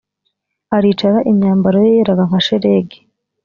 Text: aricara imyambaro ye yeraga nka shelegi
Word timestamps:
aricara 0.77 1.19
imyambaro 1.31 1.77
ye 1.85 1.91
yeraga 1.97 2.23
nka 2.29 2.39
shelegi 2.45 2.99